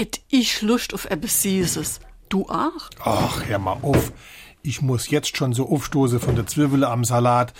[0.00, 2.00] hätt ich Lust auf etwas Süßes.
[2.30, 2.88] Du auch?
[3.04, 4.12] Ach, hör mal auf.
[4.62, 7.52] Ich muss jetzt schon so aufstoße von der Zwiebel am Salat.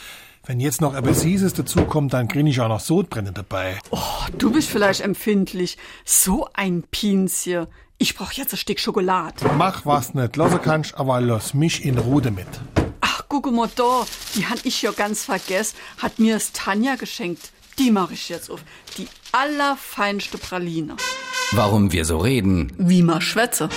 [0.46, 3.79] Wenn jetzt noch etwas Süßes dazukommt, dann krieg ich auch noch Sodbrenne dabei.
[3.90, 5.76] Oh, du bist vielleicht empfindlich.
[6.06, 7.66] So ein Pinzchen.
[7.98, 9.44] Ich brauch jetzt ein Stück Schokolade.
[9.58, 12.48] Mach was nicht, lasse kannst, aber lass mich in Ruhe damit.
[13.02, 14.06] Ach, guck mal da.
[14.34, 15.76] Die han ich ja ganz vergessen.
[15.98, 17.52] Hat mir es Tanja geschenkt.
[17.78, 18.60] Die mache ich jetzt auf.
[18.96, 20.96] Die allerfeinste Praline.
[21.52, 22.72] Warum wir so reden.
[22.78, 23.68] Wie ma schwätze.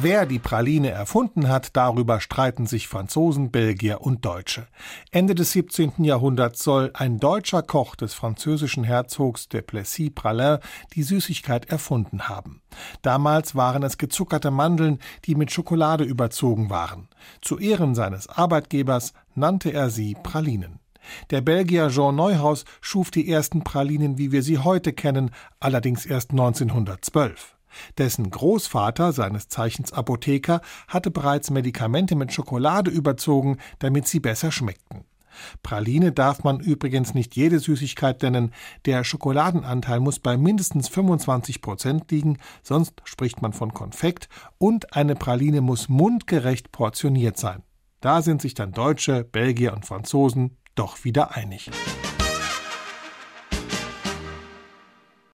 [0.00, 4.66] Wer die Praline erfunden hat, darüber streiten sich Franzosen, Belgier und Deutsche.
[5.12, 6.02] Ende des 17.
[6.04, 10.58] Jahrhunderts soll ein deutscher Koch des französischen Herzogs de Plessis-Praslin
[10.94, 12.60] die Süßigkeit erfunden haben.
[13.02, 17.08] Damals waren es gezuckerte Mandeln, die mit Schokolade überzogen waren.
[17.40, 20.77] Zu Ehren seines Arbeitgebers nannte er sie Pralinen.
[21.30, 25.30] Der Belgier Jean Neuhaus schuf die ersten Pralinen, wie wir sie heute kennen,
[25.60, 27.56] allerdings erst 1912.
[27.98, 35.04] Dessen Großvater, seines Zeichens Apotheker, hatte bereits Medikamente mit Schokolade überzogen, damit sie besser schmeckten.
[35.62, 38.52] Praline darf man übrigens nicht jede Süßigkeit nennen.
[38.86, 44.28] Der Schokoladenanteil muss bei mindestens 25 Prozent liegen, sonst spricht man von Konfekt.
[44.58, 47.62] Und eine Praline muss mundgerecht portioniert sein.
[48.00, 51.70] Da sind sich dann Deutsche, Belgier und Franzosen doch wieder einig.